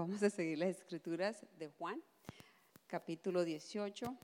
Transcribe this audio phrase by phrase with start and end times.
[0.00, 2.02] Vamos a seguir las escrituras de Juan,
[2.86, 4.16] capítulo 18,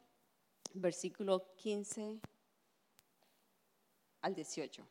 [0.72, 2.18] versículo 15
[4.22, 4.86] al 18.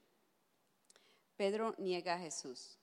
[1.36, 2.78] Pedro niega a Jesús.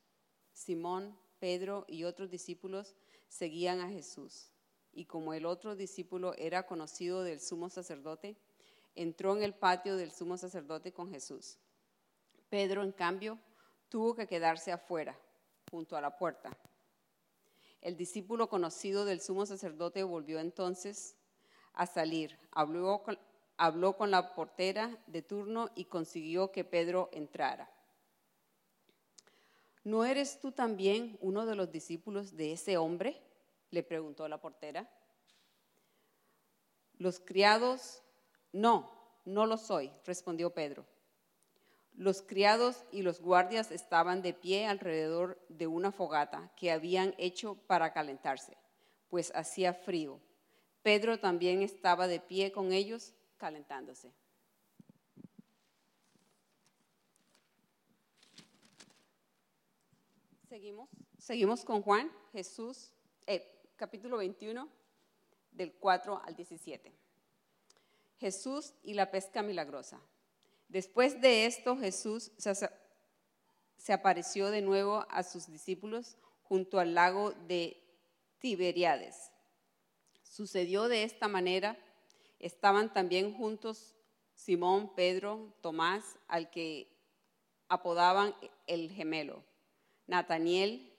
[0.53, 2.97] Simón, Pedro y otros discípulos
[3.29, 4.51] seguían a Jesús.
[4.93, 8.37] Y como el otro discípulo era conocido del sumo sacerdote,
[8.97, 11.57] entró en el patio del sumo sacerdote con Jesús.
[12.51, 13.39] Pedro, en cambio,
[13.89, 15.17] tuvo que quedarse afuera,
[15.71, 16.51] junto a la puerta
[17.83, 21.17] el discípulo conocido del sumo sacerdote volvió entonces
[21.75, 27.71] a salir, habló con, la portera de turno y consiguió que Pedro entrara.
[29.85, 33.21] ¿No eres tú también uno de los discípulos de ese hombre?
[33.71, 34.89] le preguntó la portera.
[36.99, 38.03] Los criados,
[38.53, 38.93] no,
[39.25, 40.85] no lo soy, respondió Pedro.
[41.95, 47.55] Los criados y los guardias estaban de pie alrededor de una fogata que habían hecho
[47.67, 48.57] para calentarse,
[49.09, 50.21] pues hacía frío.
[50.83, 54.13] Pedro también estaba de pie con ellos calentándose.
[61.19, 62.93] Seguimos, con Juan, Jesús,
[63.27, 64.69] eh, capítulo 21,
[65.51, 66.93] del 4 al 17.
[68.19, 69.99] Jesús y la pesca milagrosa.
[70.73, 72.33] Después de esto, Jesús
[73.77, 77.77] se apareció de nuevo a sus discípulos junto al lago de
[78.39, 79.31] Tiberiades.
[80.23, 81.77] Sucedió de esta manera,
[82.39, 83.95] estaban también juntos
[84.35, 86.89] Simón, Pedro, Tomás, al que
[87.69, 88.35] apodaban
[88.67, 89.45] el gemelo,
[90.07, 90.92] Nataniel,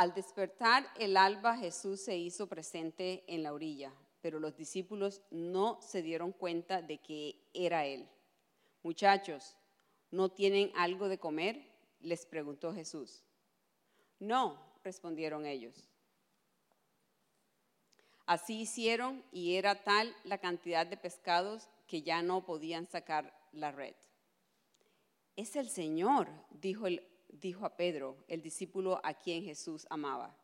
[0.00, 5.78] Al despertar el alba, Jesús se hizo presente en la orilla, pero los discípulos no
[5.82, 8.08] se dieron cuenta de que era Él.
[8.82, 9.58] Muchachos,
[10.10, 11.68] ¿no tienen algo de comer?
[12.00, 13.22] les preguntó Jesús.
[14.18, 15.90] No, respondieron ellos.
[18.24, 23.70] Así hicieron y era tal la cantidad de pescados que ya no podían sacar la
[23.70, 23.96] red.
[25.36, 30.36] Es el Señor, dijo el dijo a Pedro, el discípulo a quien Jesús amaba.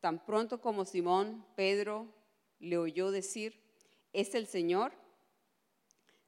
[0.00, 2.06] Tan pronto como Simón, Pedro,
[2.58, 3.60] le oyó decir,
[4.12, 4.92] es el Señor,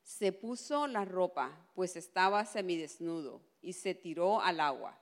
[0.03, 4.99] se puso la ropa, pues estaba semidesnudo, y se tiró al agua.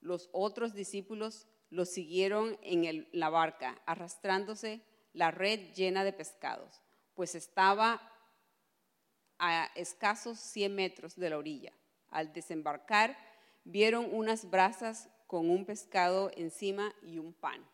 [0.00, 6.80] Los otros discípulos lo siguieron en la barca, arrastrándose la red llena de pescados,
[7.14, 8.00] pues estaba
[9.38, 11.72] a escasos 100 metros de la orilla.
[12.10, 13.16] Al desembarcar,
[13.64, 17.64] vieron unas brasas con un pescado encima y un pan.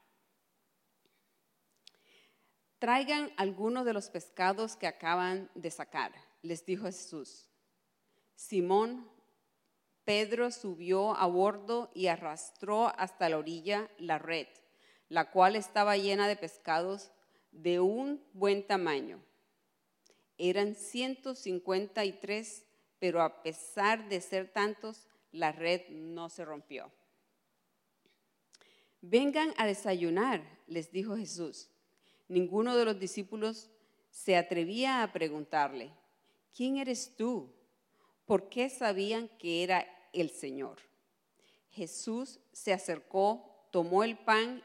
[2.78, 6.12] Traigan algunos de los pescados que acaban de sacar,
[6.42, 7.48] les dijo Jesús.
[8.36, 9.10] Simón,
[10.04, 14.46] Pedro subió a bordo y arrastró hasta la orilla la red,
[15.08, 17.10] la cual estaba llena de pescados
[17.50, 19.20] de un buen tamaño.
[20.38, 22.64] Eran 153,
[23.00, 26.90] pero a pesar de ser tantos, la red no se rompió.
[29.00, 31.68] Vengan a desayunar, les dijo Jesús.
[32.26, 33.70] Ninguno de los discípulos
[34.10, 35.92] se atrevía a preguntarle,
[36.54, 37.54] ¿quién eres tú?
[38.26, 40.78] ¿Por qué sabían que era el Señor?
[41.70, 44.62] Jesús se acercó, tomó el pan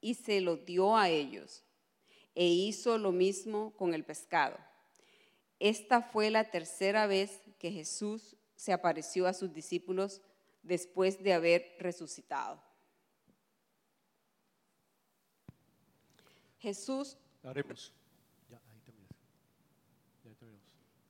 [0.00, 1.64] y se lo dio a ellos,
[2.34, 4.56] e hizo lo mismo con el pescado.
[5.58, 10.20] Esta fue la tercera vez que Jesús se apareció a sus discípulos
[10.64, 12.60] después de haber resucitado.
[16.58, 17.16] Jesús.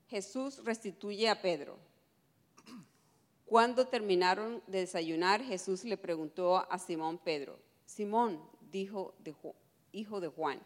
[0.09, 1.79] Jesús restituye a Pedro.
[3.47, 9.35] Cuando terminaron de desayunar, Jesús le preguntó a Simón Pedro, Simón, dijo de,
[9.93, 10.61] hijo de Juan,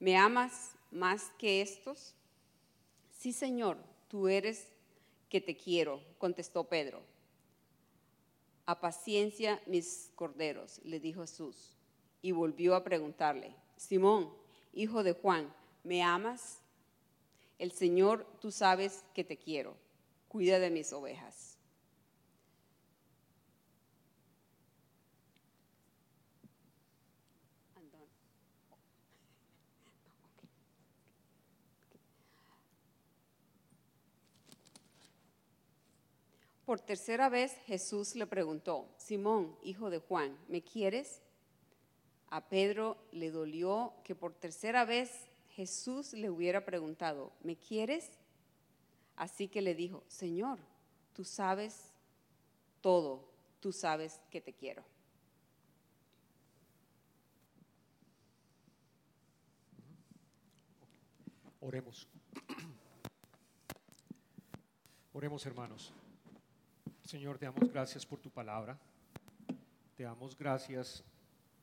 [0.00, 2.16] ¿me amas más que estos?
[3.12, 3.78] Sí, Señor,
[4.08, 4.73] tú eres
[5.28, 7.02] que te quiero, contestó Pedro.
[8.66, 11.76] A paciencia mis corderos, le dijo Jesús,
[12.22, 14.32] y volvió a preguntarle, Simón,
[14.72, 16.60] hijo de Juan, ¿me amas?
[17.58, 19.76] El Señor, tú sabes que te quiero,
[20.28, 21.53] cuida de mis ovejas.
[36.64, 41.20] Por tercera vez Jesús le preguntó, Simón, hijo de Juan, ¿me quieres?
[42.30, 45.10] A Pedro le dolió que por tercera vez
[45.50, 48.10] Jesús le hubiera preguntado, ¿me quieres?
[49.14, 50.58] Así que le dijo, Señor,
[51.12, 51.92] tú sabes
[52.80, 53.28] todo,
[53.60, 54.82] tú sabes que te quiero.
[61.60, 62.08] Oremos.
[65.12, 65.94] Oremos, hermanos.
[67.04, 68.78] Señor, te damos gracias por tu palabra.
[69.94, 71.04] Te damos gracias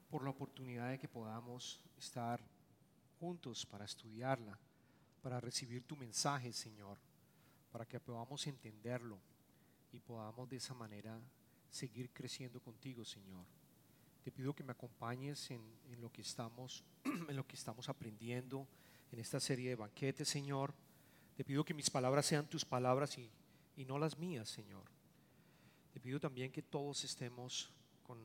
[0.07, 2.39] por la oportunidad de que podamos estar
[3.19, 4.59] juntos para estudiarla,
[5.23, 6.99] para recibir tu mensaje, Señor,
[7.71, 9.17] para que podamos entenderlo
[9.91, 11.19] y podamos de esa manera
[11.71, 13.43] seguir creciendo contigo, Señor.
[14.23, 15.63] Te pido que me acompañes en,
[15.99, 18.67] lo que estamos, en lo que estamos aprendiendo
[19.11, 20.71] en esta serie de banquetes, Señor.
[21.35, 25.00] Te pido que mis palabras sean tus palabras y no las mías, Señor.
[25.93, 27.69] Te pido también que todos estemos
[28.03, 28.17] con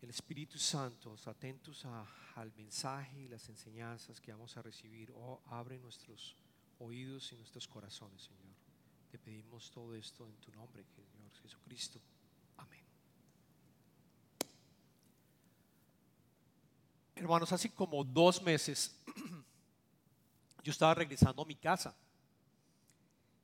[0.00, 1.84] el Espíritu Santo, atentos
[2.34, 5.12] al mensaje y las enseñanzas que vamos a recibir.
[5.14, 6.36] Oh, abre nuestros
[6.78, 8.54] oídos y nuestros corazones, Señor.
[9.10, 12.00] Te pedimos todo esto en tu nombre, Señor Jesucristo.
[12.56, 12.84] Amén.
[17.14, 18.98] Hermanos, hace como dos meses
[20.62, 21.94] yo estaba regresando a mi casa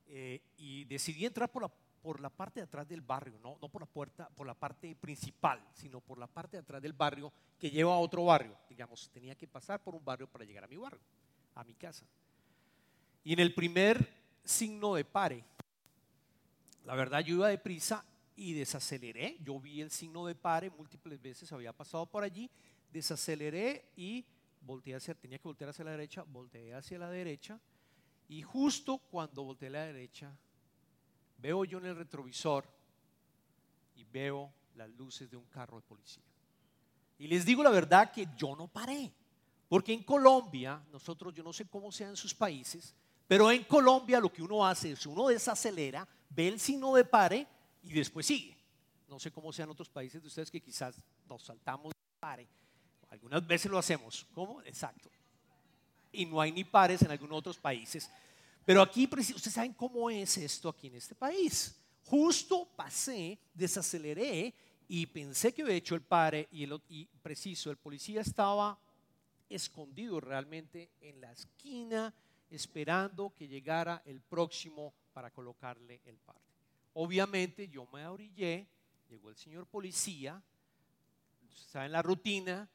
[0.07, 1.71] eh, y decidí entrar por la
[2.01, 4.95] por la parte de atrás del barrio, no, no por la puerta, por la parte
[4.95, 8.57] principal, sino por la parte de atrás del barrio que lleva a otro barrio.
[8.69, 11.01] Digamos, tenía que pasar por un barrio para llegar a mi barrio,
[11.55, 12.05] a mi casa.
[13.23, 14.07] Y en el primer
[14.43, 15.43] signo de pare,
[16.85, 18.03] la verdad yo iba deprisa
[18.35, 19.37] y desaceleré.
[19.43, 22.49] Yo vi el signo de pare múltiples veces, había pasado por allí,
[22.91, 24.25] desaceleré y
[24.61, 27.59] volteé hacia, tenía que voltear hacia la derecha, volteé hacia la derecha
[28.27, 30.31] y justo cuando volteé a la derecha
[31.41, 32.65] Veo yo en el retrovisor
[33.95, 36.23] y veo las luces de un carro de policía.
[37.17, 39.11] Y les digo la verdad que yo no paré.
[39.67, 42.93] Porque en Colombia, nosotros, yo no sé cómo sea en sus países,
[43.25, 47.47] pero en Colombia lo que uno hace es uno desacelera, ve el signo de pare
[47.81, 48.57] y después sigue.
[49.07, 52.47] No sé cómo sean otros países de ustedes que quizás nos saltamos de pare.
[53.09, 54.27] Algunas veces lo hacemos.
[54.33, 54.61] ¿Cómo?
[54.63, 55.09] Exacto.
[56.11, 58.11] Y no hay ni pares en algunos otros países.
[58.65, 61.75] Pero aquí, ustedes saben cómo es esto aquí en este país.
[62.05, 64.53] Justo pasé, desaceleré
[64.87, 68.77] y pensé que había hecho el pare y, preciso, el policía estaba
[69.49, 72.13] escondido realmente en la esquina
[72.49, 76.39] esperando que llegara el próximo para colocarle el pare.
[76.93, 78.67] Obviamente yo me orillé,
[79.09, 80.41] llegó el señor policía,
[81.55, 82.69] estaba en la rutina,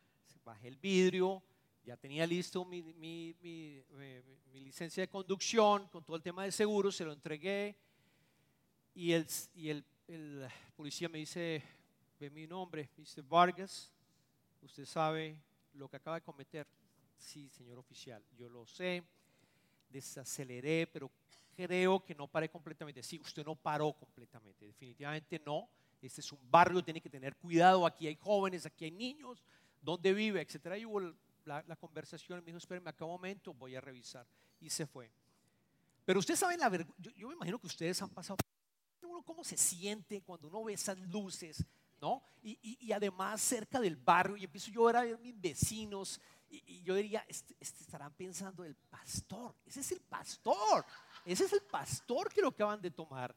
[0.45, 1.43] bajé el vidrio,
[1.87, 2.83] ya tenía listo mi,
[4.55, 7.77] licencia de conducción con todo el tema de seguro, se lo entregué
[8.93, 9.85] y el,
[10.75, 11.63] policía me dice,
[12.19, 13.93] ve mi nombre, dice Vargas,
[14.63, 15.41] usted sabe
[15.75, 16.67] lo que acaba de cometer.
[17.19, 19.05] Sí, señor oficial, yo lo sé,
[19.89, 21.11] desaceleré, pero
[21.55, 23.01] creo que no paré completamente.
[23.03, 25.69] Sí, usted no paró completamente, definitivamente no.
[26.03, 29.45] Este es un barrio, tiene que tener cuidado, aquí hay jóvenes, aquí hay niños,
[29.81, 30.77] dónde vive, etcétera.
[30.77, 31.15] Y hubo
[31.47, 34.27] la, conversación, me dijo, espérenme acá un momento, voy a revisar.
[34.61, 35.11] Y se fue.
[36.05, 38.37] Pero ustedes saben la verdad, yo, me imagino que ustedes han pasado,
[39.03, 41.65] uno cómo se siente cuando uno ve esas luces,
[42.01, 42.23] ¿no?
[42.43, 46.95] Y, además cerca del barrio, y empiezo yo a ver a mis vecinos, y, yo
[46.95, 50.85] diría, este, estarán pensando el pastor, ese es el pastor,
[51.25, 53.35] ese es el pastor que lo acaban de tomar.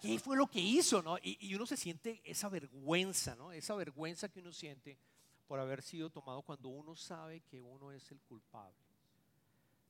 [0.00, 1.18] ¿Qué fue lo que hizo, no?
[1.18, 3.52] Y, y uno se siente esa vergüenza, ¿no?
[3.52, 4.98] Esa vergüenza que uno siente
[5.50, 8.78] por haber sido tomado cuando uno sabe que uno es el culpable.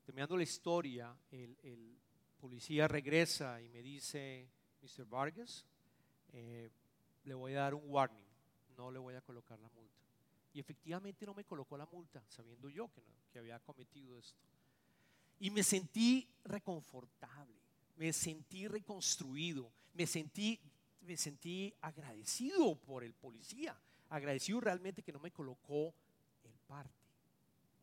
[0.07, 1.99] Terminando la historia, el,
[2.41, 4.49] policía regresa y me dice,
[4.81, 5.05] Mr.
[5.05, 5.67] Vargas,
[6.33, 6.71] eh,
[7.25, 8.25] le voy a dar un warning,
[8.75, 10.01] no le voy a colocar la multa.
[10.55, 14.41] Y efectivamente no me colocó la multa, sabiendo yo que, que había cometido esto.
[15.41, 17.61] Y me sentí reconfortable,
[17.99, 20.59] me sentí reconstruido, me sentí,
[21.03, 23.77] me sentí agradecido por el policía
[24.11, 25.95] agradecido realmente que no me colocó
[26.45, 26.91] el parte.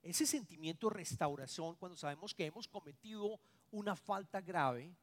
[0.03, 3.39] Ese sentimiento de restauración cuando sabemos que hemos cometido
[3.71, 4.93] una falta grave,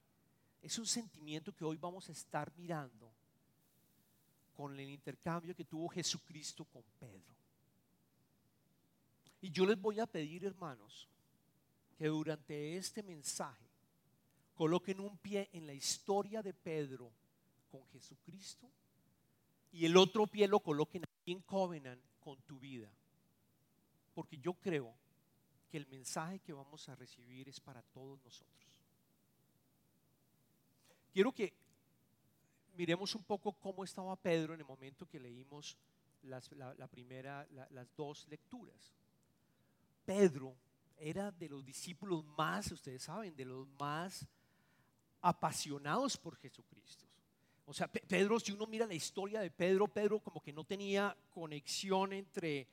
[0.63, 3.11] es un sentimiento que hoy vamos a estar mirando
[4.57, 7.35] con el intercambio que tuvo Jesucristo con Pedro.
[9.43, 11.07] Y yo les voy a pedir, hermanos,
[11.99, 13.67] que durante este mensaje
[14.55, 17.11] coloquen un pie en la historia de Pedro
[17.75, 18.71] con Jesucristo
[19.73, 22.89] y el otro pie lo coloquen en covenant con tu vida.
[24.15, 24.95] Porque yo creo
[25.69, 28.81] que el mensaje que vamos a recibir es para todos nosotros.
[31.13, 31.53] Quiero que
[32.77, 35.77] miremos un poco cómo estaba Pedro en el momento que leímos
[36.23, 38.95] las, la, primera, las dos lecturas.
[40.05, 40.55] Pedro
[40.97, 44.29] era de los discípulos más, ustedes saben, de los más
[45.21, 47.04] apasionados por Jesucristo.
[47.67, 51.17] O sea, Pedro, si uno mira la historia de Pedro, Pedro como que no tenía
[51.31, 52.69] conexión entre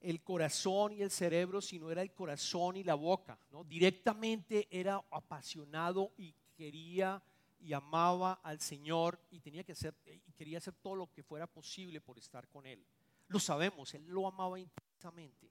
[0.00, 3.38] el corazón y el cerebro, sino era el corazón y la boca.
[3.50, 3.64] ¿no?
[3.64, 7.22] Directamente era apasionado y quería
[7.60, 11.46] y amaba al Señor y tenía que hacer y quería hacer todo lo que fuera
[11.46, 12.84] posible por estar con él.
[13.28, 15.50] Lo sabemos, él lo amaba intensamente.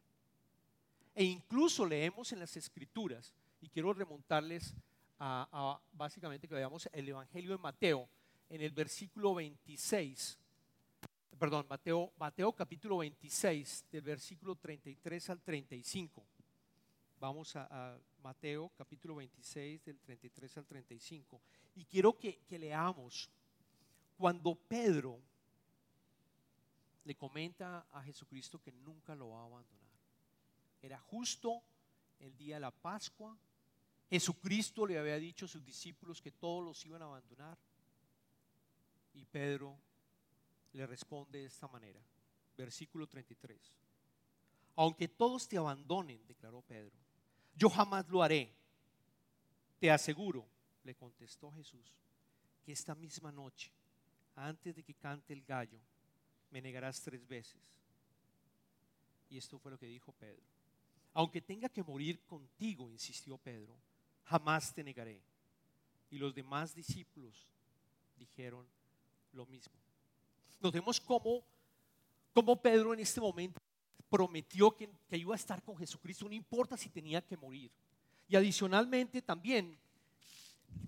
[1.14, 4.76] E incluso leemos en las escrituras, y quiero remontarles
[5.18, 8.08] a, básicamente que veamos el Evangelio de Mateo,
[8.50, 10.40] en el versículo 26,
[11.38, 16.24] perdón, Mateo, Mateo capítulo 26, del versículo 33 al 35.
[17.20, 21.42] Vamos a, Mateo capítulo 26, del 33 al 35.
[21.76, 23.30] Y quiero que, que leamos
[24.18, 25.20] cuando Pedro
[27.04, 29.86] le comenta a Jesucristo que nunca lo va a abandonar.
[30.82, 31.62] Era justo
[32.20, 33.38] el día de la Pascua.
[34.10, 37.58] Jesucristo le había dicho a sus discípulos que todos los iban a abandonar.
[39.16, 39.78] Y Pedro
[40.74, 42.00] le responde de esta manera.
[42.58, 43.60] Versículo 33.
[44.76, 46.92] Aunque todos te abandonen, declaró Pedro,
[47.56, 48.54] yo jamás lo haré.
[49.80, 50.46] Te aseguro,
[50.84, 51.94] le contestó Jesús,
[52.64, 53.72] que esta misma noche,
[54.36, 55.80] antes de que cante el gallo,
[56.52, 57.62] me negarás tres veces.
[59.30, 60.44] Y esto fue lo que dijo Pedro.
[61.14, 63.76] Aunque tenga que morir contigo, insistió Pedro,
[64.26, 65.22] jamás te negaré.
[66.10, 67.48] Y los demás discípulos
[68.18, 68.68] dijeron
[69.36, 69.74] lo mismo.
[70.60, 71.44] Notemos cómo,
[72.34, 73.62] cómo Pedro en este momento
[74.10, 77.72] prometió que, que iba a estar con Jesucristo, no importa si tenía que morir.
[78.28, 79.78] Y adicionalmente también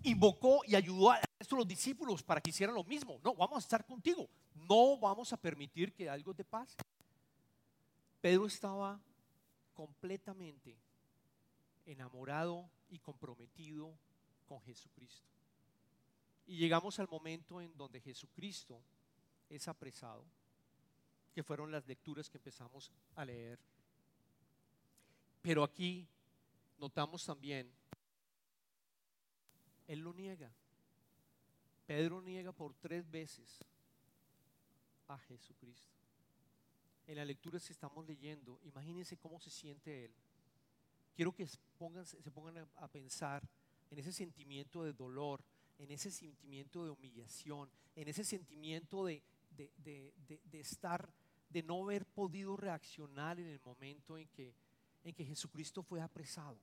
[0.04, 3.20] invocó y ayudó a estos los discípulos para que hicieran lo mismo.
[3.24, 4.27] No, vamos a estar contigo.
[4.56, 6.77] No vamos a permitir que algo te pase.
[8.22, 9.00] Pedro estaba
[9.74, 10.75] completamente
[11.86, 13.94] enamorado y comprometido
[14.48, 15.37] con Jesucristo.
[16.48, 18.82] Y llegamos al momento en donde Jesucristo
[19.50, 20.25] es apresado,
[21.34, 23.60] que fueron las lecturas que empezamos a leer.
[25.42, 26.08] Pero aquí
[26.80, 27.72] notamos también,
[29.88, 30.51] Él lo niega.
[31.86, 33.63] Pedro niega por tres veces
[35.08, 35.98] a Jesucristo
[37.08, 40.12] en las lecturas que estamos leyendo, imagínense cómo se siente él.
[41.16, 43.48] Quiero que se pongan, pongan a, pensar
[43.89, 45.42] en ese sentimiento de dolor,
[45.78, 49.22] en ese sentimiento de humillación, en ese sentimiento de,
[49.58, 51.10] de, estar,
[51.50, 54.54] de no haber podido reaccionar en el momento en que,
[55.04, 56.58] en que Jesucristo fue apresado.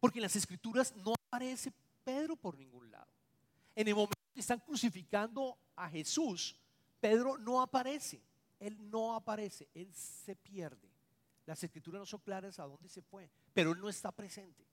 [0.00, 1.72] Porque en las escrituras no aparece
[2.04, 3.10] Pedro por ningún lado.
[3.74, 6.56] En el momento que están crucificando a Jesús,
[7.00, 8.20] Pedro no aparece.
[8.60, 10.88] Él no aparece, Él se pierde.
[11.46, 14.64] Las escrituras no son claras a dónde se fue, pero Él no está presente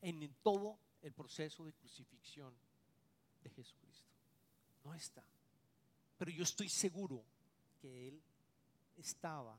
[0.00, 2.54] en todo el proceso de crucifixión
[3.42, 4.08] de Jesucristo.
[4.84, 5.24] No está.
[6.16, 7.22] Pero yo estoy seguro
[7.80, 8.22] que Él
[8.96, 9.56] estaba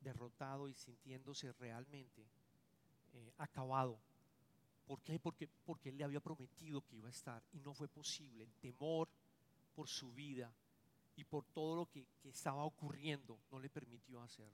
[0.00, 2.22] derrotado y sintiéndose realmente
[3.14, 3.98] eh, acabado.
[4.86, 5.18] ¿Por qué?
[5.18, 8.44] Porque, porque Él le había prometido que iba a estar y no fue posible.
[8.44, 9.08] El temor
[9.74, 10.52] por su vida
[11.16, 14.52] y por todo lo que, estaba ocurriendo no le permitió hacerlo.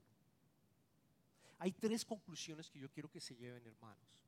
[1.59, 4.27] Hay tres conclusiones que yo quiero que se lleven, hermanos,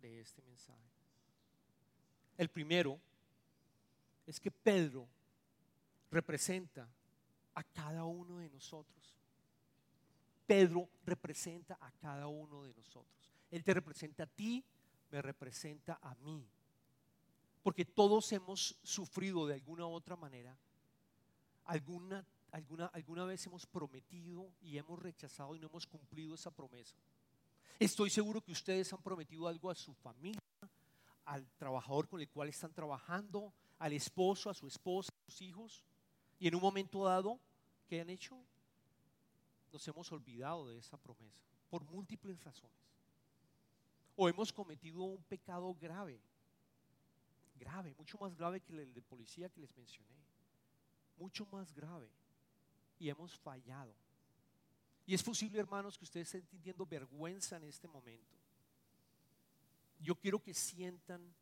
[0.00, 1.01] de este mensaje.
[2.36, 2.98] El primero
[4.26, 5.06] es que Pedro
[6.10, 6.88] representa
[7.54, 9.16] a cada uno de nosotros.
[10.46, 13.32] Pedro representa a cada uno de nosotros.
[13.50, 14.64] Él te representa a ti,
[15.10, 16.44] me representa a mí.
[17.62, 20.56] Porque todos hemos sufrido de alguna u otra manera
[21.66, 26.96] alguna, alguna, alguna vez hemos prometido y hemos rechazado y no hemos cumplido esa promesa.
[27.78, 30.40] Estoy seguro que ustedes han prometido algo a su familia,
[31.24, 35.84] al trabajador con el cual están trabajando, al esposo, a su esposa, a sus hijos,
[36.38, 37.38] y en un momento dado,
[37.86, 38.36] ¿qué han hecho?
[39.72, 42.76] Nos hemos olvidado de esa promesa por múltiples razones.
[44.16, 46.20] O hemos cometido un pecado grave,
[47.56, 50.22] grave, mucho más grave que el de policía que les mencioné
[51.22, 52.10] mucho más grave
[52.98, 53.94] y hemos fallado.
[55.06, 58.36] Y es posible, hermanos, que ustedes estén sintiendo vergüenza en este momento.
[60.02, 61.34] Yo quiero que sientan,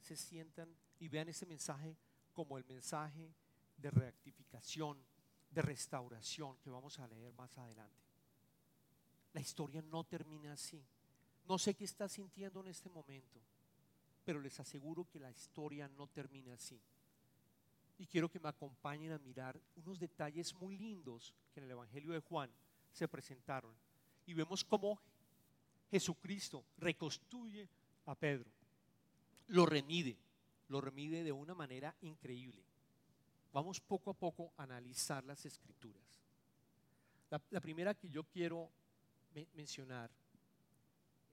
[0.00, 0.68] se sientan
[0.98, 1.96] y vean ese mensaje
[2.32, 3.32] como el mensaje
[3.76, 4.98] de rectificación,
[5.50, 8.02] de restauración que vamos a leer más adelante.
[9.32, 10.84] La historia no termina así.
[11.48, 13.40] No sé qué está sintiendo en este momento,
[14.24, 16.80] pero les aseguro que la historia no termina así
[18.02, 22.12] y quiero que me acompañen a mirar unos detalles muy lindos que en el Evangelio
[22.12, 22.50] de Juan
[22.90, 23.72] se presentaron.
[24.26, 25.00] Y vemos cómo
[25.88, 27.68] Jesucristo reconstruye
[28.06, 28.50] a Pedro.
[29.48, 30.16] lo remide,
[30.68, 32.62] lo remide de una manera increíble.
[33.52, 36.02] Vamos poco a poco a analizar las escrituras.
[37.50, 38.70] La, primera que yo quiero
[39.54, 40.10] mencionar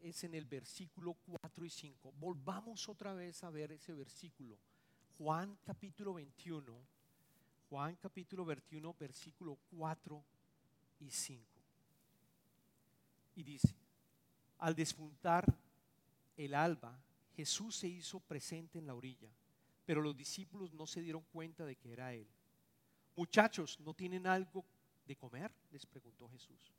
[0.01, 2.13] es en el versículo 4 y 5.
[2.19, 4.57] Volvamos otra vez a ver ese versículo.
[5.17, 6.73] Juan capítulo 21,
[7.69, 10.23] Juan capítulo 21, versículo 4
[11.01, 11.43] y 5.
[13.35, 13.75] Y dice,
[14.59, 15.45] al despuntar
[16.46, 16.98] el alba,
[17.36, 19.29] Jesús se hizo presente en la orilla,
[19.86, 22.27] pero los discípulos no se dieron cuenta de que era Él.
[23.15, 24.65] Muchachos, ¿no tienen algo
[25.05, 25.51] de comer?
[25.72, 26.72] les preguntó Jesús.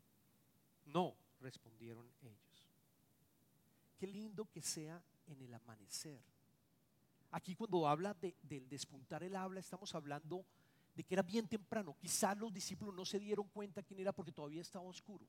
[0.87, 2.69] No, respondieron ellos.
[3.99, 6.23] Qué lindo que sea en el amanecer.
[7.33, 10.45] Aquí cuando habla del despuntar el habla, estamos hablando
[10.95, 11.95] de que era bien temprano.
[12.01, 15.27] Quizás los discípulos no se dieron cuenta quién era porque todavía estaba oscuro.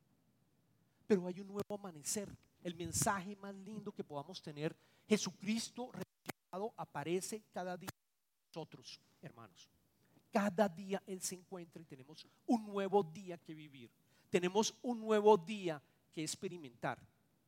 [1.06, 2.30] Pero hay un nuevo amanecer.
[2.64, 4.76] El mensaje más lindo que podamos tener
[5.08, 7.90] Jesucristo resucitado aparece cada día
[8.48, 9.70] nosotros, hermanos.
[10.32, 13.90] Cada día Él se encuentra y tenemos un nuevo día que vivir.
[14.30, 15.82] Tenemos un nuevo día
[16.14, 17.00] que experimentar.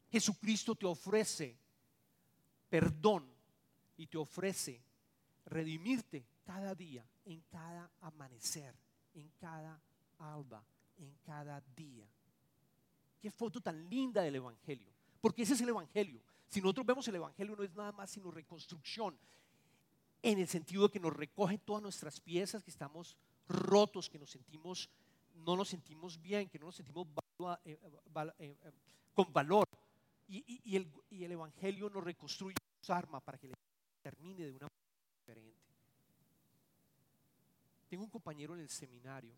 [0.09, 1.57] Jesucristo te ofrece
[2.69, 3.25] perdón
[3.97, 4.81] y te ofrece
[5.45, 8.75] redimirte cada día, en cada amanecer,
[9.13, 9.79] en cada
[10.19, 10.63] alba,
[10.97, 12.07] en cada día.
[13.21, 14.92] Qué foto tan linda del Evangelio.
[15.23, 16.19] Porque ese es el Evangelio.
[16.49, 19.17] Si nosotros vemos el Evangelio no es nada más sino reconstrucción,
[20.21, 23.15] en el sentido de que nos recoge todas nuestras piezas, que estamos
[23.47, 24.89] rotos, que nos sentimos,
[25.33, 27.07] no nos sentimos bien, que no nos sentimos
[27.63, 28.71] eh, eh, eh,
[29.13, 29.65] con valor.
[30.27, 30.91] Y, el,
[31.31, 33.53] Evangelio nos reconstruye, nos arma para que le
[34.01, 35.57] termine de una manera diferente.
[37.87, 39.31] Tengo un compañero en el seminario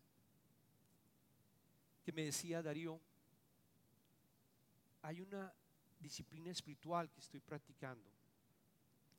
[2.04, 2.98] que me decía, Darío,
[5.02, 5.52] hay una
[6.00, 8.10] disciplina espiritual que estoy practicando.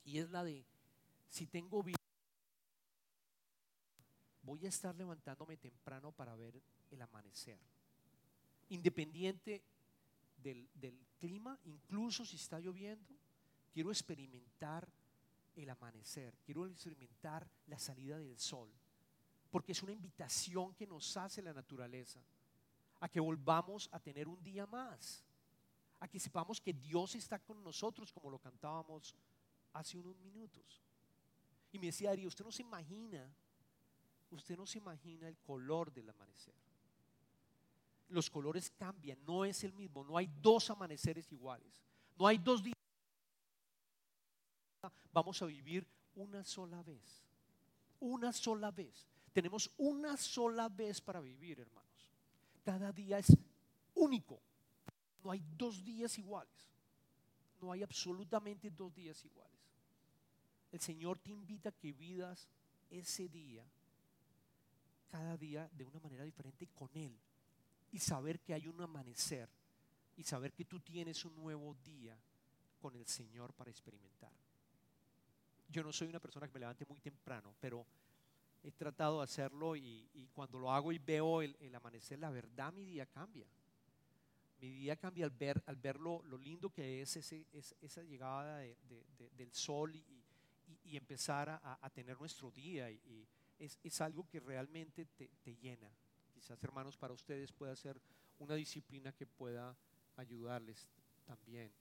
[0.05, 0.65] Y es la de,
[1.27, 1.97] si tengo vida,
[4.43, 7.59] voy a estar levantándome temprano para ver el amanecer.
[8.69, 9.61] Independiente
[10.37, 13.15] del, del clima, incluso si está lloviendo,
[13.73, 14.87] quiero experimentar
[15.55, 18.71] el amanecer, quiero experimentar la salida del sol,
[19.49, 22.21] porque es una invitación que nos hace la naturaleza
[22.99, 25.26] a que volvamos a tener un día más
[25.99, 29.15] a que sepamos que Dios está con nosotros como lo cantábamos
[29.73, 30.81] hace unos minutos.
[31.71, 33.33] Y me decía Darío, usted no se imagina,
[34.31, 36.53] usted no se imagina el color del amanecer.
[38.09, 41.83] Los colores cambian, no es el mismo, no hay dos amaneceres iguales,
[42.17, 42.75] no hay dos días.
[45.11, 47.23] Vamos a vivir una sola vez,
[47.99, 49.07] una sola vez.
[49.33, 52.11] Tenemos una sola vez para vivir, hermanos.
[52.63, 53.35] Cada día es
[53.93, 54.41] único.
[55.23, 56.69] No hay dos días iguales.
[57.61, 59.57] No hay absolutamente dos días iguales.
[60.71, 62.47] El Señor te invita a que vidas
[62.89, 63.63] ese día,
[65.09, 67.17] cada día de una manera diferente con Él.
[67.91, 69.49] Y saber que hay un amanecer.
[70.17, 72.17] Y saber que tú tienes un nuevo día
[72.79, 74.31] con el Señor para experimentar.
[75.69, 77.85] Yo no soy una persona que me levante muy temprano, pero
[78.63, 82.71] he tratado de hacerlo y, cuando lo hago y veo el, el amanecer, la verdad
[82.73, 83.47] mi día cambia
[84.59, 87.45] mi día cambia al ver, al ver lo, lindo que es, ese,
[87.81, 92.89] esa llegada del sol y, empezar a, tener nuestro día.
[92.89, 93.27] Y,
[93.59, 95.91] es, algo que realmente te, llena.
[96.33, 98.01] Quizás, hermanos, para ustedes pueda ser
[98.39, 99.77] una disciplina que pueda
[100.15, 100.89] ayudarles
[101.25, 101.71] también.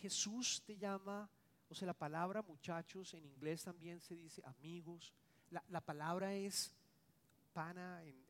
[0.00, 1.28] Jesús te llama
[1.70, 5.12] o sea, la palabra muchachos en inglés también se dice amigos.
[5.50, 6.74] La, palabra es
[7.52, 8.20] pana en,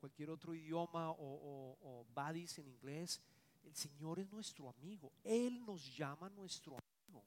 [0.00, 3.20] cualquier otro idioma o, o, buddies en inglés.
[3.62, 5.12] El Señor es nuestro amigo.
[5.22, 7.24] Él nos llama nuestro amigo.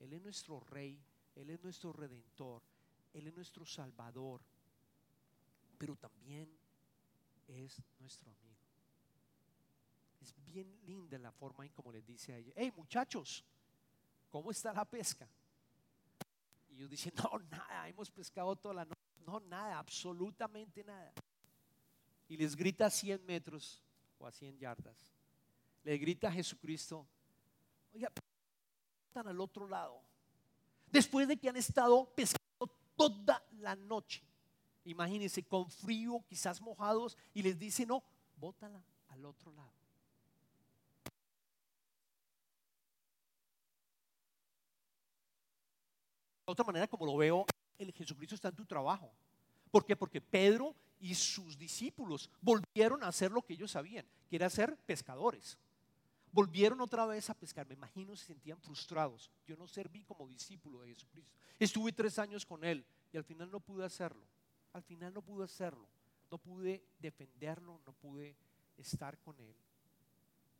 [0.00, 1.00] Él es nuestro rey.
[1.36, 2.62] Él es nuestro redentor.
[3.12, 4.42] Él es nuestro salvador.
[5.78, 6.50] Pero también
[7.46, 8.58] es nuestro amigo.
[10.20, 13.44] Es bien linda la forma en como les dice a ella, hey muchachos,
[14.34, 15.28] ¿cómo está la pesca?
[16.70, 19.00] Y yo dicen, no, nada, hemos pescado toda la noche.
[19.24, 21.12] No, nada, absolutamente nada.
[22.26, 23.80] Y les grita a 100 metros
[24.18, 25.14] o a 100 yardas.
[25.84, 27.06] Le grita a Jesucristo,
[27.92, 28.10] oiga,
[29.06, 30.02] están al otro lado.
[30.90, 32.66] Después de que han estado pescando
[32.96, 34.24] toda la noche.
[34.82, 38.02] Imagínense, con frío, quizás mojados, y les dice, no,
[38.36, 39.83] bótala al otro lado.
[46.44, 47.46] Otra manera como lo veo,
[47.78, 49.12] el Jesucristo está en tu trabajo.
[49.70, 49.96] ¿Por qué?
[49.96, 54.76] Porque Pedro y sus discípulos volvieron a hacer lo que ellos sabían, que era ser
[54.86, 55.58] pescadores.
[56.32, 57.66] Volvieron otra vez a pescar.
[57.66, 59.30] Me imagino se sentían frustrados.
[59.46, 61.32] Yo no serví como discípulo de Jesucristo.
[61.58, 64.26] Estuve tres años con él y al final no pude hacerlo.
[64.72, 65.88] Al final no pude hacerlo.
[66.30, 68.36] No pude defenderlo, no pude
[68.76, 69.54] estar con él.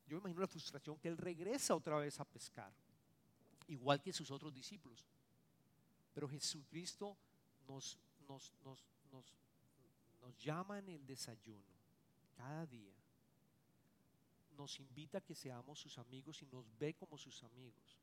[0.07, 2.73] Yo me imagino la frustración que él regresa otra vez a pescar,
[3.66, 5.05] igual que sus otros discípulos.
[6.14, 7.16] Pero Jesucristo
[7.68, 7.98] nos,
[8.29, 9.35] nos, nos, nos,
[10.22, 11.74] nos llama en el desayuno
[12.37, 12.94] cada día.
[14.57, 17.98] Nos invita a que seamos sus amigos y nos ve como sus amigos.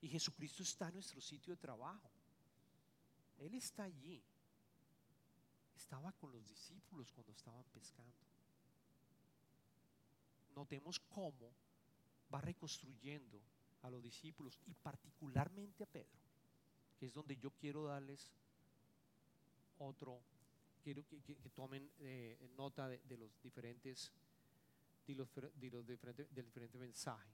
[0.00, 2.10] Y Jesucristo está en nuestro sitio de trabajo.
[3.38, 4.22] Él está allí.
[5.76, 8.12] Estaba con los discípulos cuando estaban pescando.
[10.54, 11.52] Notemos cómo
[12.32, 13.40] va reconstruyendo
[13.82, 16.18] a los discípulos y particularmente a Pedro,
[17.06, 18.32] es donde yo quiero darles
[19.78, 20.20] otro,
[20.82, 24.12] quiero que, tomen eh, nota de, los diferentes,
[25.06, 25.28] de los,
[25.86, 27.30] diferentes, del diferente mensaje.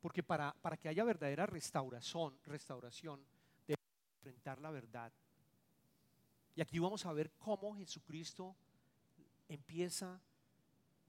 [0.00, 3.20] Porque para, para que haya verdadera restauración, restauración,
[3.66, 3.80] debe
[4.18, 5.12] enfrentar la verdad.
[6.54, 8.56] Y aquí vamos a ver cómo Jesucristo
[9.48, 10.20] empieza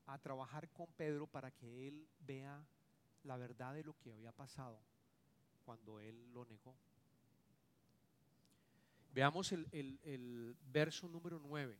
[0.07, 2.65] a trabajar con Pedro para que él vea
[3.23, 4.79] la verdad de lo que había pasado
[5.65, 6.75] cuando él lo negó.
[9.13, 11.77] Veamos el, verso número 9.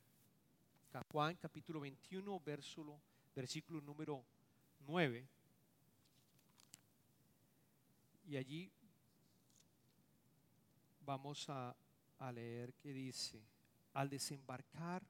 [1.12, 3.00] Juan capítulo 21, versículo,
[3.36, 4.24] versículo número
[4.88, 5.28] 9.
[8.26, 8.72] Y allí
[11.06, 11.76] vamos a,
[12.18, 13.40] a leer que dice,
[13.94, 15.04] al desembarcar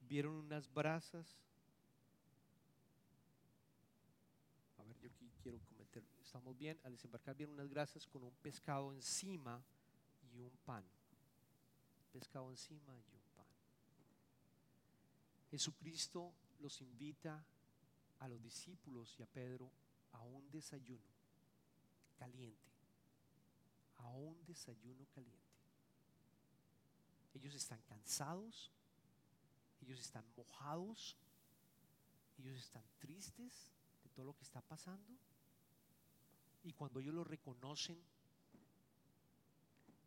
[0.00, 1.38] vieron unas brasas.
[4.78, 8.34] A ver, yo aquí quiero comentar, estamos bien, al desembarcar vieron unas brasas con un
[8.42, 9.62] pescado encima
[10.34, 10.84] y un pan.
[12.12, 13.46] Pescado encima y un pan.
[15.50, 17.44] Jesucristo los invita
[18.20, 19.70] a los discípulos y a Pedro
[20.12, 21.04] a un desayuno
[22.16, 22.72] caliente.
[23.98, 25.40] A un desayuno caliente.
[27.34, 28.70] Ellos están cansados,
[29.82, 31.16] ellos están mojados,
[32.38, 35.12] ellos están tristes de todo lo que está pasando.
[36.62, 38.00] Y cuando ellos lo reconocen,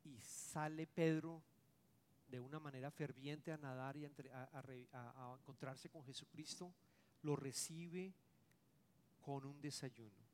[0.08, 1.43] y sale Pedro
[2.28, 6.74] de una manera ferviente a nadar y a, encontrarse con Jesucristo,
[7.22, 8.13] lo recibe
[9.22, 10.26] con un desayuno,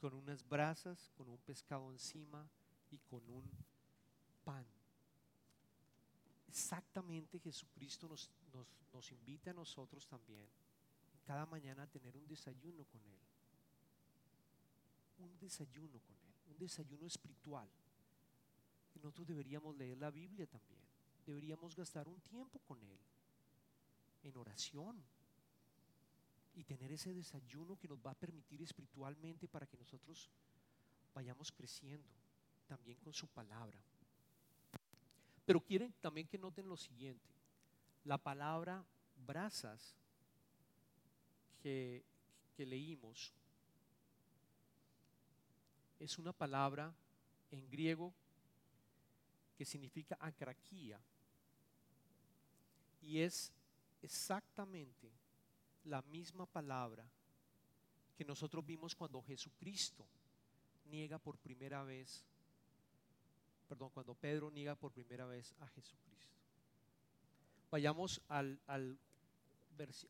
[0.00, 2.48] con unas brasas, con un pescado encima
[2.90, 3.44] y con un
[4.44, 4.66] pan.
[6.48, 8.30] Exactamente Jesucristo nos,
[8.92, 10.48] nos invita a nosotros también
[11.24, 13.18] cada mañana a tener un desayuno con Él.
[15.18, 17.68] Un desayuno con Él, un desayuno espiritual
[18.98, 20.80] nosotros deberíamos leer la Biblia también.
[21.26, 22.98] Deberíamos gastar un tiempo con Él,
[24.22, 25.02] en oración,
[26.54, 30.28] y tener ese desayuno que nos va a permitir espiritualmente para que nosotros
[31.14, 32.08] vayamos creciendo
[32.66, 33.80] también con su palabra.
[35.44, 37.30] Pero quieren también que noten lo siguiente,
[38.04, 38.84] la palabra
[39.26, 39.94] brasas
[41.62, 42.04] que,
[42.56, 43.32] que leímos
[45.98, 46.94] es una palabra
[47.50, 48.14] en griego
[49.60, 50.98] que significa acraquía.
[53.02, 53.52] Y es
[54.00, 55.12] exactamente
[55.84, 57.04] la misma palabra
[58.16, 60.06] que nosotros vimos cuando Jesucristo
[60.86, 62.24] niega por primera vez,
[63.68, 66.38] perdón, cuando Pedro niega por primera vez a Jesucristo.
[67.70, 68.98] Vayamos al, al,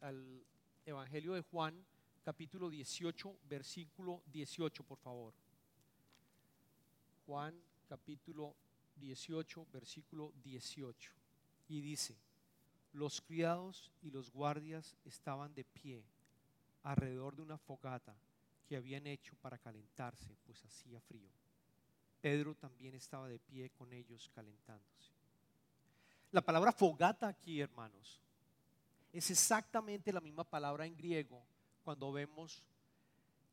[0.00, 0.46] al
[0.86, 1.84] Evangelio de Juan,
[2.22, 5.34] capítulo 18, versículo 18, por favor.
[7.26, 8.69] Juan, capítulo 18,
[9.72, 11.12] versículo 18.
[11.68, 12.16] Y dice,
[12.92, 16.04] los criados y los guardias estaban de pie
[16.82, 18.14] alrededor de una fogata
[18.66, 21.30] que habían hecho para calentarse, pues hacía frío.
[22.20, 25.12] Pedro también estaba de pie con ellos calentándose.
[26.32, 28.20] La palabra fogata aquí, hermanos,
[29.12, 31.42] es exactamente la misma palabra en griego
[31.82, 32.62] cuando vemos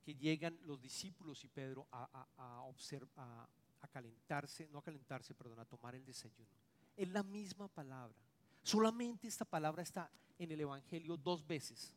[0.03, 3.47] que llegan los discípulos y Pedro a, a, observar, a
[3.86, 6.50] calentarse, no a calentarse, perdón, a tomar el desayuno.
[6.96, 8.16] Es la misma palabra.
[8.63, 10.10] Solamente esta palabra está
[10.40, 11.94] en el Evangelio dos veces,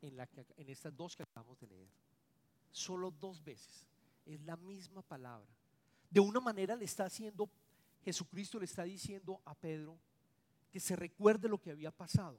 [0.00, 1.88] en, la en estas dos que acabamos de leer.
[2.70, 3.84] Solo dos veces.
[4.24, 5.48] Es la misma palabra.
[6.10, 7.50] De una manera le está haciendo,
[8.02, 9.98] Jesucristo le está diciendo a Pedro
[10.70, 12.38] que se recuerde lo que había pasado.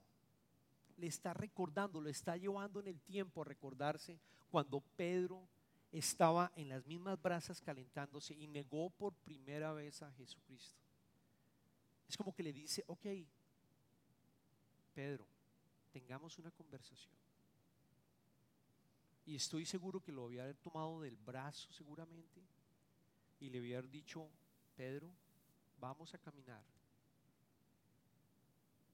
[0.98, 5.48] Le está recordando, lo está llevando en el tiempo a recordarse cuando Pedro
[5.92, 10.80] estaba en las mismas brasas calentándose y negó por primera vez a Jesucristo.
[12.08, 13.06] Es como que le dice, ok,
[14.94, 15.26] Pedro,
[15.92, 17.14] tengamos una conversación.
[19.26, 22.42] Y estoy seguro que lo había tomado del brazo seguramente
[23.40, 24.30] y le había dicho,
[24.76, 25.12] Pedro,
[25.80, 26.64] vamos a caminar.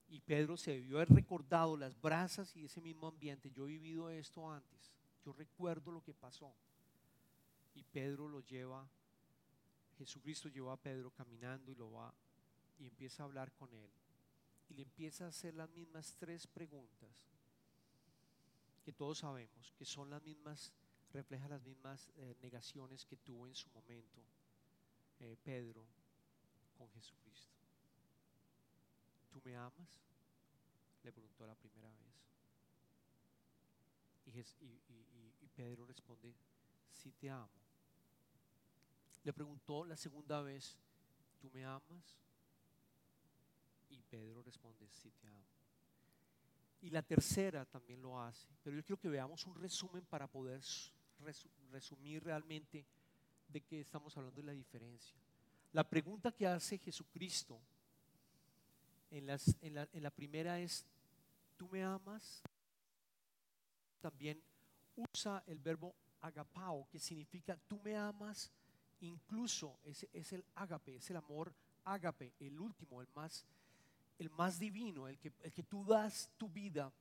[0.10, 3.52] Y Pedro se debió haber recordado las brasas y ese mismo ambiente.
[3.52, 4.92] Yo he vivido esto antes.
[5.26, 6.54] Yo recuerdo lo que pasó.
[7.76, 8.88] Y Pedro lo lleva,
[9.98, 12.14] Jesucristo lleva a Pedro caminando y lo va
[12.80, 13.90] y empieza a hablar con él.
[14.70, 17.28] Y le empieza a hacer las mismas tres preguntas
[18.84, 20.74] que todos sabemos, que son las mismas,
[21.12, 24.22] refleja las mismas eh, negaciones que tuvo en su momento
[25.20, 25.86] eh, Pedro
[26.78, 27.56] con Jesucristo.
[29.32, 30.02] ¿Tú me amas?
[31.04, 32.14] Le preguntó la primera vez.
[34.26, 36.34] Y, Pedro responde,
[36.92, 37.63] sí te amo.
[39.24, 40.78] Le preguntó la segunda vez,
[41.40, 42.18] ¿tú me amas?
[43.90, 45.44] Y Pedro responde, sí te amo.
[46.82, 48.48] Y la tercera también lo hace.
[48.64, 50.62] Pero yo quiero que veamos un resumen para poder
[51.72, 52.86] resumir realmente
[53.48, 55.16] de qué estamos hablando de la diferencia.
[55.72, 57.60] La pregunta que hace Jesucristo
[59.10, 59.28] en,
[60.04, 60.86] la, primera es,
[61.56, 62.42] ¿tú me amas?
[64.02, 64.42] También
[64.96, 68.52] usa el verbo agapao, que significa tú me amas,
[69.08, 71.54] incluso es, es el agape, es el amor
[71.86, 73.46] agape, el último, el más,
[74.18, 76.92] el más divino, el que, el que tú das tu vida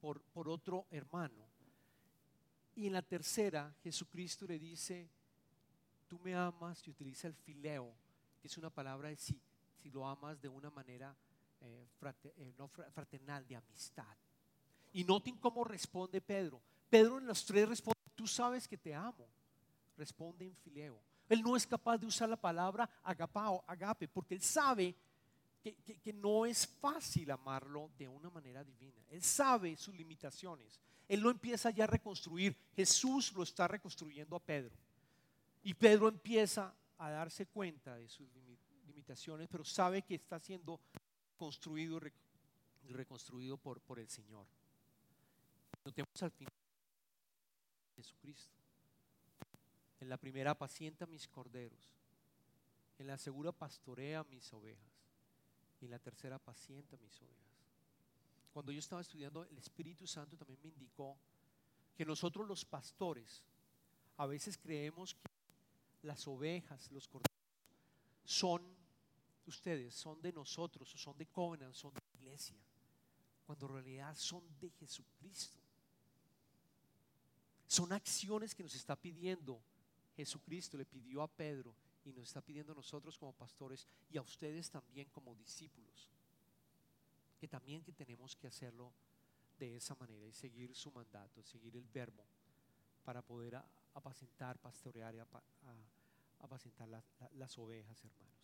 [0.00, 1.46] por, por otro hermano.
[2.76, 5.08] Y en la tercera, Jesucristo le dice,
[6.06, 7.92] tú me amas y utiliza el fileo,
[8.40, 9.40] que es una palabra de si,
[9.74, 11.16] si lo amas de una manera
[11.60, 11.88] eh,
[12.36, 12.52] eh,
[12.92, 14.16] fraternal, de amistad.
[14.92, 16.60] Y noten cómo responde Pedro.
[16.88, 19.28] Pedro en los tres responde, tú sabes que te amo.
[19.96, 21.00] Responde en fileo.
[21.28, 24.94] Él no es capaz de usar la palabra agapao, agape, porque él sabe
[25.62, 29.02] que, no es fácil amarlo de una manera divina.
[29.10, 30.80] Él sabe sus limitaciones.
[31.06, 32.56] Él lo empieza ya a reconstruir.
[32.74, 34.74] Jesús lo está reconstruyendo a Pedro.
[35.62, 38.28] Y Pedro empieza a darse cuenta de sus
[38.86, 40.80] limitaciones, pero sabe que está siendo
[41.36, 42.00] construido
[42.84, 44.46] y reconstruido por, por el Señor.
[45.84, 46.52] Notemos al final
[47.96, 48.67] Jesucristo.
[50.00, 51.90] En la primera apacienta mis corderos,
[52.98, 54.92] en la segunda pastorea mis ovejas
[55.80, 57.38] y en la tercera pacienta mis ovejas.
[58.52, 61.16] Cuando yo estaba estudiando, el Espíritu Santo también me indicó
[61.96, 63.42] que nosotros los pastores
[64.16, 65.28] a veces creemos que
[66.02, 67.36] las ovejas, los corderos,
[68.24, 68.62] son
[69.46, 72.56] ustedes, son de nosotros, son de Covenant, son de la iglesia,
[73.46, 75.58] cuando en realidad son de Jesucristo.
[77.66, 79.60] Son acciones que nos está pidiendo
[80.18, 81.72] Jesucristo, le pidió a Pedro
[82.04, 86.08] y nos está pidiendo a nosotros como pastores y a ustedes también como discípulos,
[87.38, 88.92] que también que tenemos que hacerlo
[89.60, 92.24] de esa manera y seguir su mandato, seguir el verbo
[93.04, 93.62] para poder
[93.94, 95.20] apacentar, pastorear y
[96.40, 98.34] apacentar las, ovejas, hermanos.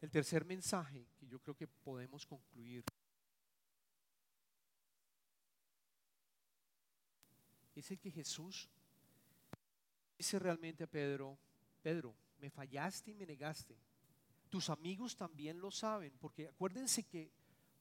[0.00, 2.82] El tercer mensaje que yo creo que podemos concluir
[7.76, 8.68] es el que Jesús
[10.20, 11.38] dice realmente Pedro,
[11.80, 13.74] Pedro, me fallaste y me negaste.
[14.50, 17.32] Tus amigos también lo saben, porque acuérdense que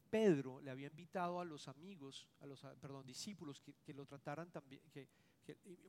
[0.10, 4.82] Pedro le había invitado a los amigos, a los perdón, discípulos que, lo trataran también,
[4.94, 5.10] que,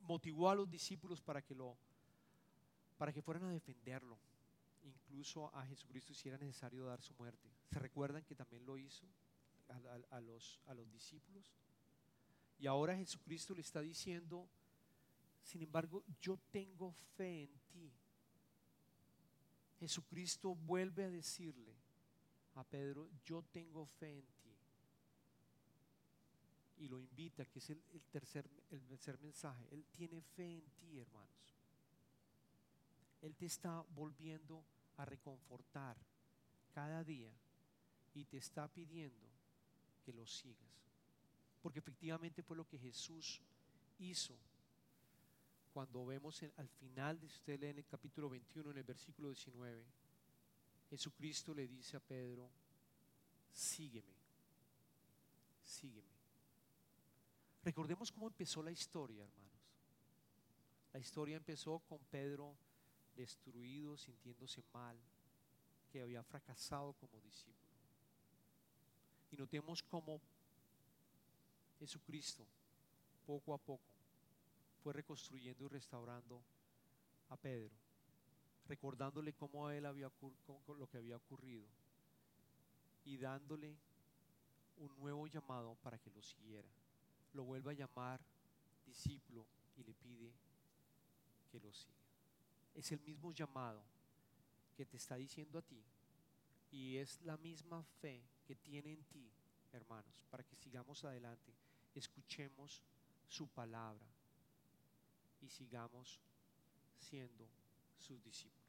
[0.01, 1.77] motivó a los discípulos para que lo
[2.97, 4.17] para que fueran a defenderlo.
[4.83, 7.49] Incluso a Jesucristo si era necesario dar su muerte.
[7.71, 9.05] ¿Se recuerdan que también lo hizo
[10.09, 11.53] a, los, a los discípulos?
[12.59, 14.49] Y ahora Jesucristo le está diciendo,
[15.43, 17.91] sin embargo, yo tengo fe en ti.
[19.79, 21.75] Jesucristo vuelve a decirle
[22.55, 24.55] a Pedro, yo tengo fe en ti.
[26.77, 29.67] Y lo invita, que es el, tercer, el tercer mensaje.
[29.71, 31.29] Él tiene fe en ti, hermanos.
[33.21, 34.63] Él te está volviendo
[34.97, 35.97] a reconfortar
[36.73, 37.31] cada día
[38.13, 39.29] y te está pidiendo
[40.03, 40.91] que lo sigas.
[41.61, 43.41] Porque efectivamente fue lo que Jesús
[43.99, 44.35] hizo
[45.73, 49.85] cuando vemos al final de usted lee en el capítulo 21, en el versículo 19,
[50.89, 52.49] Jesucristo le dice a Pedro,
[53.51, 54.13] sígueme,
[55.61, 56.09] sígueme.
[57.63, 59.51] Recordemos cómo empezó la historia, hermanos.
[60.93, 62.57] La historia empezó con Pedro
[63.15, 64.97] destruido, sintiéndose mal,
[65.91, 67.71] que había fracasado como discípulo.
[69.31, 70.19] Y notemos cómo
[71.79, 72.45] Jesucristo,
[73.25, 73.90] poco a poco,
[74.81, 76.41] fue reconstruyendo y restaurando
[77.29, 77.75] a Pedro,
[78.65, 80.11] recordándole cómo él había
[80.67, 81.65] lo que había ocurrido
[83.05, 83.75] y dándole
[84.77, 86.67] un nuevo llamado para que lo siguiera.
[87.33, 88.19] Lo vuelve a llamar
[88.85, 89.45] discípulo
[89.77, 90.31] y le pide
[91.51, 91.93] que lo siga.
[92.73, 93.81] Es el mismo llamado
[94.75, 95.83] que te está diciendo a ti
[96.71, 99.29] y es la misma fe que tiene en ti,
[99.73, 101.53] hermanos, para que sigamos adelante,
[101.93, 102.81] escuchemos
[103.27, 104.07] su palabra
[105.41, 106.19] y sigamos
[106.97, 107.47] siendo
[107.97, 108.61] sus discípulos.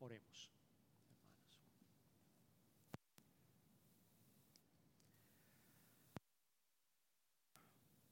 [0.00, 1.40] Oremos, hermanos.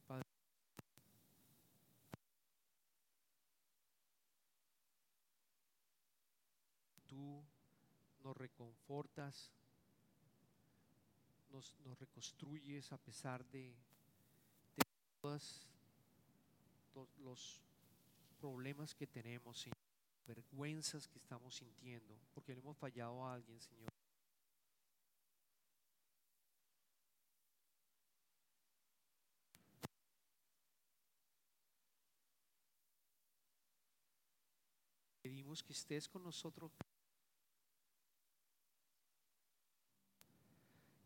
[0.06, 0.24] Padre,
[7.06, 7.42] tú
[8.22, 9.50] nos reconfortas,
[11.50, 13.74] nos, reconstruyes a pesar de,
[15.22, 15.66] todos
[17.18, 17.62] los
[18.38, 19.76] problemas que tenemos, Señor,
[20.26, 23.88] vergüenzas que estamos sintiendo, porque le hemos fallado a alguien, Señor.
[35.22, 36.72] Pedimos que estés con nosotros,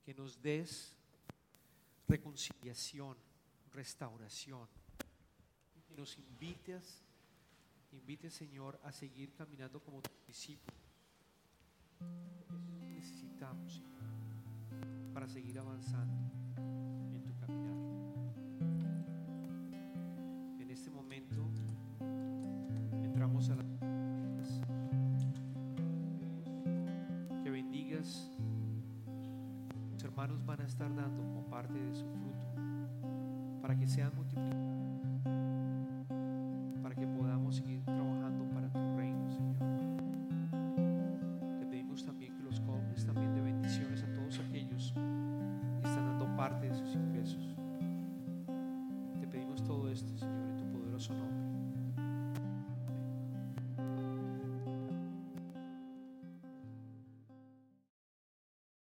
[0.05, 0.97] que nos des
[2.07, 3.17] reconciliación,
[3.73, 4.69] restauración,
[5.97, 7.03] nos invites,
[7.93, 10.77] invites Señor a seguir caminando como tu discípulo.
[12.41, 16.15] Eso necesitamos, Señor, para seguir avanzando
[17.15, 17.82] en tu caminar.